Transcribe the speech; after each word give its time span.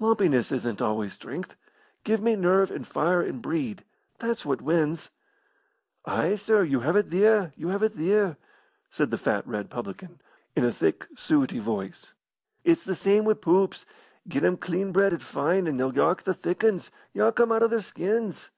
"Lumpiness 0.00 0.50
isn't 0.50 0.80
always 0.80 1.12
strength. 1.12 1.56
Give 2.04 2.22
me 2.22 2.36
nerve 2.36 2.70
and 2.70 2.86
fire 2.86 3.20
and 3.20 3.42
breed. 3.42 3.84
That's 4.18 4.46
what 4.46 4.62
wins." 4.62 5.10
"Ay, 6.06 6.36
sir, 6.36 6.62
you 6.62 6.80
have 6.80 6.96
it 6.96 7.10
theer 7.10 7.52
you 7.54 7.68
have 7.68 7.82
it 7.82 7.92
theer!" 7.92 8.38
said 8.88 9.10
the 9.10 9.18
fat, 9.18 9.46
red 9.46 9.66
faced 9.66 9.74
publican, 9.74 10.22
in 10.56 10.64
a 10.64 10.72
thick 10.72 11.06
suety 11.16 11.60
voice. 11.60 12.14
"It's 12.64 12.82
the 12.82 12.94
same 12.94 13.26
wi' 13.26 13.34
poops. 13.34 13.84
Get 14.26 14.42
'em 14.42 14.56
clean 14.56 14.90
bred 14.90 15.12
an' 15.12 15.18
fine, 15.18 15.68
an' 15.68 15.76
they'll 15.76 15.92
yark 15.94 16.22
the 16.22 16.32
thick 16.32 16.64
'uns 16.64 16.90
yark 17.12 17.38
'em 17.38 17.52
out 17.52 17.62
o' 17.62 17.68
their 17.68 17.82
skins." 17.82 18.48